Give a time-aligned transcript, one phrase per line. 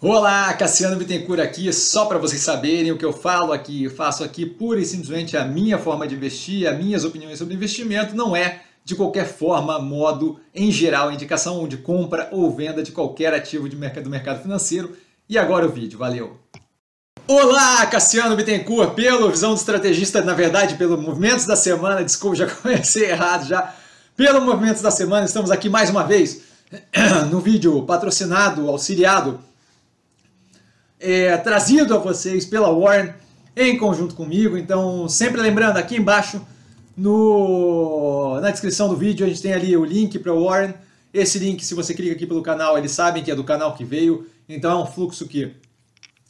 [0.00, 4.22] Olá, Cassiano Bittencourt aqui, só para vocês saberem o que eu falo aqui, eu faço
[4.22, 8.36] aqui pura e simplesmente a minha forma de investir, as minhas opiniões sobre investimento, não
[8.36, 13.68] é de qualquer forma, modo, em geral, indicação de compra ou venda de qualquer ativo
[13.68, 14.96] de mercado, do mercado financeiro.
[15.28, 16.38] E agora o vídeo, valeu!
[17.26, 22.46] Olá, Cassiano Bittencourt, pelo Visão do Estrategista, na verdade, pelo Movimentos da Semana, desculpa, já
[22.54, 23.74] comecei errado já,
[24.16, 26.42] pelo Movimentos da Semana, estamos aqui mais uma vez
[27.32, 29.47] no vídeo patrocinado, auxiliado
[31.00, 33.12] é, trazido a vocês pela Warren
[33.56, 34.56] em conjunto comigo.
[34.56, 36.40] Então, sempre lembrando, aqui embaixo
[36.96, 40.74] no, na descrição do vídeo a gente tem ali o link para o Warren.
[41.14, 43.84] Esse link, se você clica aqui pelo canal, eles sabem que é do canal que
[43.84, 44.26] veio.
[44.48, 45.52] Então é um fluxo que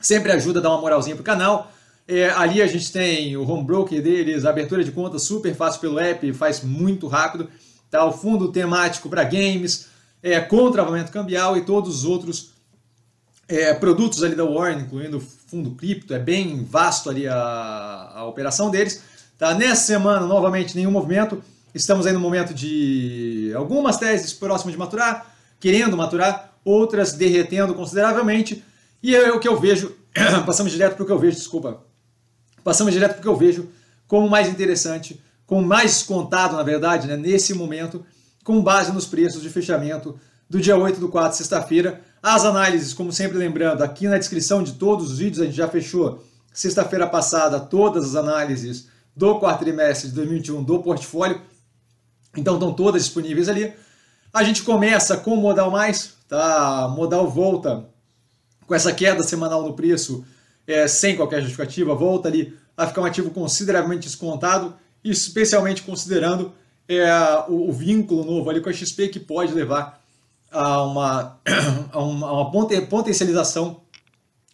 [0.00, 1.70] sempre ajuda a dar uma moralzinha pro canal.
[2.06, 5.98] É, ali a gente tem o home broker deles, abertura de conta super fácil pelo
[5.98, 7.48] app, faz muito rápido.
[7.90, 8.04] Tá?
[8.04, 9.86] O fundo temático para games,
[10.22, 12.51] é, com travamento cambial e todos os outros
[13.48, 18.70] é, produtos ali da Warren, incluindo fundo cripto, é bem vasto ali a, a operação
[18.70, 19.02] deles.
[19.38, 19.54] Tá?
[19.54, 21.42] Nessa semana, novamente, nenhum movimento.
[21.74, 28.62] Estamos aí no momento de algumas teses próximas de maturar, querendo maturar, outras derretendo consideravelmente.
[29.02, 29.96] E é o que eu vejo,
[30.46, 31.82] passamos direto para o que eu vejo, desculpa.
[32.62, 33.68] Passamos direto para o que eu vejo
[34.06, 38.04] como mais interessante, como mais descontado, na verdade, né, nesse momento,
[38.44, 43.12] com base nos preços de fechamento do dia 8 do 4, sexta-feira, as análises, como
[43.12, 47.58] sempre lembrando, aqui na descrição de todos os vídeos, a gente já fechou sexta-feira passada
[47.58, 51.40] todas as análises do quarto trimestre de 2021 do portfólio.
[52.36, 53.72] Então estão todas disponíveis ali.
[54.32, 56.88] A gente começa com o modal mais, tá?
[56.94, 57.84] Modal volta
[58.66, 60.24] com essa queda semanal no preço,
[60.66, 66.54] é, sem qualquer justificativa, volta ali a ficar um ativo consideravelmente descontado, especialmente considerando
[66.88, 67.04] é,
[67.48, 70.01] o, o, vínculo novo ali com a XP que pode levar
[70.54, 71.40] a uma,
[71.92, 72.50] a uma, a uma
[72.88, 73.80] potencialização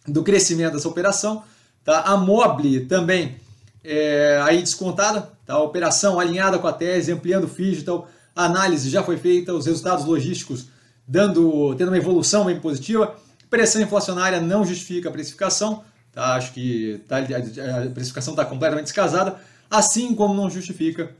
[0.07, 1.43] do crescimento dessa operação.
[1.83, 2.01] Tá?
[2.01, 3.37] A Mobile também
[3.83, 5.53] é, aí descontada, tá?
[5.55, 9.65] a operação alinhada com a tese, ampliando o então a análise já foi feita, os
[9.65, 10.67] resultados logísticos
[11.07, 13.15] dando, tendo uma evolução bem positiva.
[13.49, 16.35] Pressão inflacionária não justifica a precificação, tá?
[16.35, 21.11] acho que tá, a precificação está completamente descasada, assim como não justifica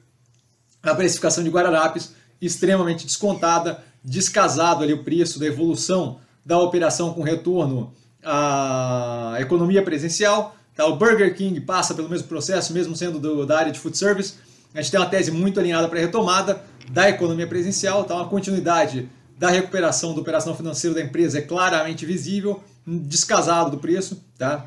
[0.81, 7.21] a precificação de Guararapes, extremamente descontada, descasado ali o preço da evolução da operação com
[7.21, 7.93] retorno
[8.23, 10.55] à economia presencial.
[10.75, 10.85] Tá?
[10.85, 14.35] O Burger King passa pelo mesmo processo, mesmo sendo do, da área de food service.
[14.73, 18.15] A gente tem uma tese muito alinhada para a retomada da economia presencial, tá?
[18.15, 24.23] uma continuidade da recuperação da operação financeira da empresa é claramente visível, descasado do preço.
[24.37, 24.65] Tá?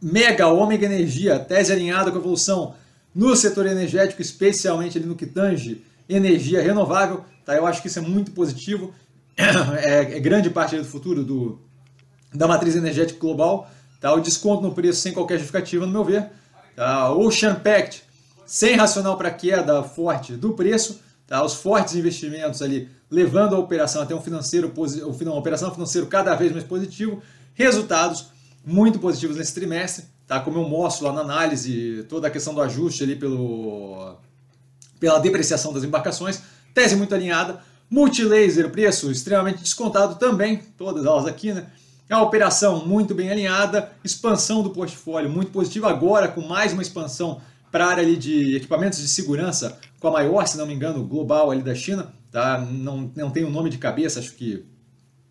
[0.00, 2.74] Mega Ômega Energia, tese alinhada com a evolução
[3.14, 7.24] no setor energético, especialmente ali no que tange energia renovável.
[7.44, 7.54] Tá?
[7.54, 8.92] Eu acho que isso é muito positivo.
[9.36, 11.58] É, é grande parte do futuro do,
[12.32, 13.68] da matriz energética global.
[14.00, 14.12] Tá?
[14.14, 16.30] O desconto no preço sem qualquer justificativa, no meu ver.
[16.76, 17.10] Tá?
[17.12, 18.04] Ocean Pact,
[18.46, 21.00] sem racional para queda forte do preço.
[21.26, 21.42] Tá?
[21.42, 24.72] Os fortes investimentos ali levando a operação até um financeiro
[25.22, 27.22] uma operação financeiro cada vez mais positivo.
[27.54, 28.26] Resultados
[28.64, 30.04] muito positivos nesse trimestre.
[30.26, 30.40] Tá?
[30.40, 34.16] Como eu mostro lá na análise, toda a questão do ajuste ali pelo,
[35.04, 36.40] pela depreciação das embarcações.
[36.72, 37.60] Tese muito alinhada.
[37.90, 41.66] Multilaser, preço extremamente descontado também, todas elas aqui, né?
[42.08, 46.80] É uma operação muito bem alinhada, expansão do portfólio muito positiva, agora com mais uma
[46.80, 47.38] expansão
[47.70, 51.04] para a área ali de equipamentos de segurança, com a maior, se não me engano,
[51.04, 52.58] global ali da China, tá?
[52.58, 54.64] Não, não tem o um nome de cabeça, acho que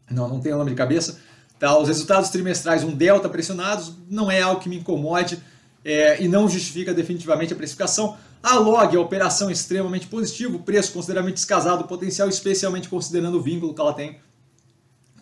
[0.08, 1.20] não, não tem o um nome de cabeça.
[1.58, 1.76] Tá?
[1.80, 5.40] Os resultados trimestrais, um delta pressionados, não é algo que me incomode
[5.84, 8.16] é, e não justifica definitivamente a precificação.
[8.44, 13.80] A log, a operação extremamente positiva, preço consideravelmente descasado, potencial especialmente considerando o vínculo que
[13.80, 14.20] ela tem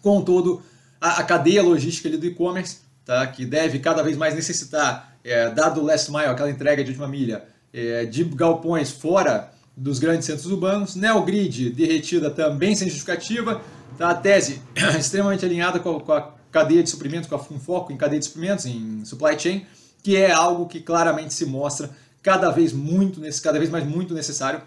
[0.02, 0.64] com todo
[1.00, 3.26] a, a cadeia logística do e-commerce, tá?
[3.28, 7.08] que deve cada vez mais necessitar, é, dado o last mile, aquela entrega de última
[7.08, 10.96] milha, é, de galpões fora dos grandes centros urbanos.
[10.96, 13.62] Neogrid derretida também sem justificativa.
[14.00, 14.10] Tá?
[14.10, 14.62] A tese
[14.98, 18.26] extremamente alinhada com a, com a cadeia de suprimentos, com, com foco em cadeia de
[18.26, 19.66] suprimentos, em supply chain,
[20.02, 21.90] que é algo que claramente se mostra
[22.22, 24.62] cada vez muito, cada vez mais muito necessário.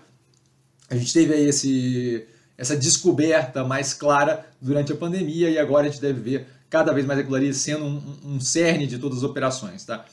[0.91, 2.27] A gente teve aí esse,
[2.59, 7.06] essa descoberta mais clara durante a pandemia e agora a gente deve ver cada vez
[7.06, 9.85] mais ali sendo um, um cerne de todas as operações.
[9.85, 10.05] Tá?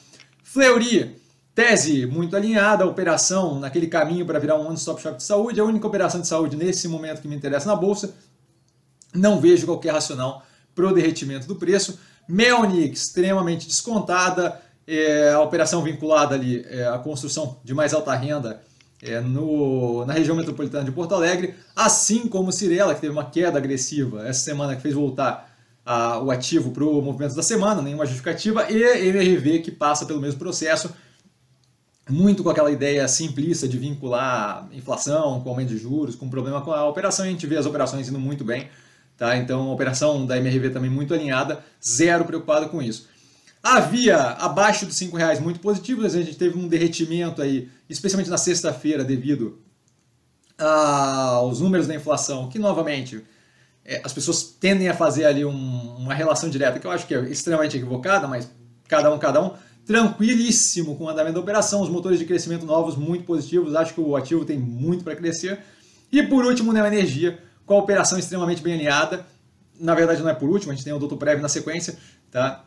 [0.44, 1.16] Fleury,
[1.56, 5.88] tese muito alinhada, operação naquele caminho para virar um one-stop shop de saúde, a única
[5.88, 8.14] operação de saúde nesse momento que me interessa na bolsa.
[9.14, 12.00] Não vejo qualquer racional para o derretimento do preço.
[12.28, 18.62] Melnik, extremamente descontada, é, a operação vinculada ali é, à construção de mais alta renda
[19.01, 23.57] é, no, na região metropolitana de Porto Alegre, assim como Cirela, que teve uma queda
[23.57, 25.51] agressiva essa semana, que fez voltar
[25.86, 30.22] a, o ativo para o movimento da semana, nenhuma justificativa, e MRV que passa pelo
[30.22, 30.94] mesmo processo,
[32.10, 36.72] muito com aquela ideia simplista de vincular inflação com aumento de juros, com problema com
[36.72, 38.69] a operação, e a gente vê as operações indo muito bem,
[39.18, 39.38] tá?
[39.38, 43.10] Então a operação da MRV também muito alinhada, zero preocupado com isso.
[43.63, 48.38] Havia abaixo dos R$ reais muito positivo, a gente teve um derretimento aí, especialmente na
[48.38, 49.60] sexta-feira, devido
[50.58, 53.24] aos números da inflação, que novamente
[53.86, 57.13] é, as pessoas tendem a fazer ali um, uma relação direta, que eu acho que
[57.13, 58.50] é extremamente equivocada, mas
[58.88, 59.54] cada um, cada um,
[59.86, 64.02] tranquilíssimo com o andamento da operação, os motores de crescimento novos muito positivos, acho que
[64.02, 65.60] o ativo tem muito para crescer.
[66.12, 69.25] E por último, Neo Energia, com a operação extremamente bem alinhada,
[69.80, 71.98] na verdade não é por último, a gente tem o Doutor Prev na sequência,
[72.30, 72.66] tá?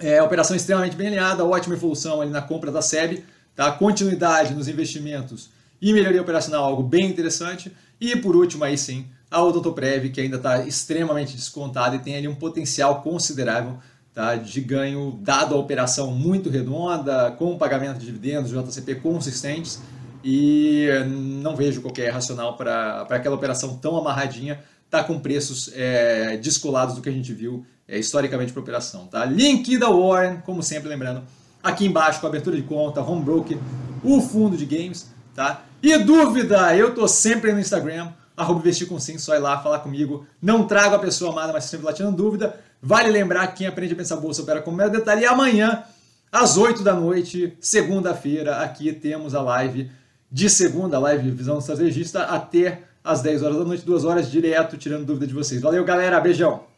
[0.00, 3.22] É, operação extremamente bem alinhada, ótima evolução ali na compra da SEB,
[3.54, 3.70] tá?
[3.70, 5.50] continuidade nos investimentos
[5.80, 7.70] e melhoria operacional, algo bem interessante.
[8.00, 12.26] E por último, aí sim, a Odontoprev, que ainda está extremamente descontada e tem ali
[12.26, 13.76] um potencial considerável
[14.14, 19.80] tá, de ganho, dado a operação muito redonda, com pagamento de dividendos, JCP consistentes.
[20.24, 26.96] E não vejo qualquer racional para aquela operação tão amarradinha tá com preços é, descolados
[26.96, 29.06] do que a gente viu é, historicamente para operação.
[29.06, 29.24] Tá?
[29.24, 31.22] Link da Warren, como sempre, lembrando,
[31.62, 33.56] aqui embaixo com abertura de conta, home broker,
[34.02, 35.08] o fundo de games.
[35.34, 35.64] Tá?
[35.82, 39.78] E dúvida, eu tô sempre no Instagram, arroba investir com sim, só ir lá falar
[39.78, 40.26] comigo.
[40.42, 42.58] Não trago a pessoa amada, mas sempre lá tirando dúvida.
[42.82, 45.22] Vale lembrar que quem aprende a pensar bolsa opera com mero detalhe.
[45.22, 45.84] E amanhã,
[46.32, 49.90] às 8 da noite, segunda-feira, aqui temos a live
[50.30, 55.04] de segunda, live Visão Estrategista, até às 10 horas da noite, duas horas direto, tirando
[55.04, 55.60] dúvida de vocês.
[55.60, 56.69] Valeu, galera, beijão!